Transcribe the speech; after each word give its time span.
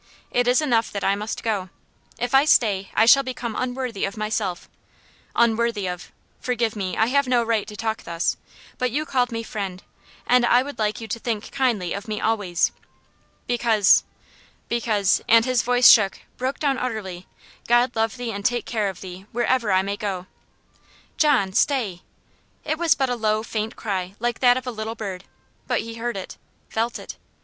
It 0.31 0.47
is 0.47 0.63
enough 0.63 0.91
that 0.93 1.03
I 1.03 1.13
must 1.13 1.43
go. 1.43 1.69
If 2.17 2.33
I 2.33 2.43
stay 2.43 2.89
I 2.95 3.05
shall 3.05 3.21
become 3.21 3.55
unworthy 3.55 4.03
of 4.03 4.17
myself, 4.17 4.67
unworthy 5.35 5.85
of 5.85 6.11
Forgive 6.39 6.75
me, 6.75 6.97
I 6.97 7.05
have 7.05 7.27
no 7.27 7.43
right 7.43 7.67
to 7.67 7.75
talk 7.75 8.01
thus; 8.01 8.35
but 8.79 8.89
you 8.89 9.05
called 9.05 9.31
me 9.31 9.43
'friend,' 9.43 9.83
and 10.25 10.43
I 10.43 10.63
would 10.63 10.79
like 10.79 11.01
you 11.01 11.07
to 11.07 11.19
think 11.19 11.51
kindly 11.51 11.93
of 11.93 12.07
me 12.07 12.19
always. 12.19 12.71
Because 13.45 14.03
because" 14.69 15.21
and 15.29 15.45
his 15.45 15.61
voice 15.61 15.87
shook 15.91 16.21
broke 16.35 16.57
down 16.57 16.79
utterly. 16.79 17.27
"God 17.67 17.95
love 17.95 18.17
thee 18.17 18.31
and 18.31 18.43
take 18.43 18.65
care 18.65 18.89
of 18.89 19.01
thee, 19.01 19.27
wherever 19.31 19.71
I 19.71 19.83
may 19.83 19.97
go!" 19.97 20.25
"John, 21.17 21.53
stay!" 21.53 22.01
It 22.65 22.79
was 22.79 22.95
but 22.95 23.11
a 23.11 23.15
low, 23.15 23.43
faint 23.43 23.75
cry, 23.75 24.15
like 24.19 24.39
that 24.39 24.57
of 24.57 24.65
a 24.65 24.71
little 24.71 24.95
bird. 24.95 25.25
But 25.67 25.81
he 25.81 25.93
heard 25.93 26.17
it 26.17 26.37
felt 26.71 26.97
it. 26.97 27.17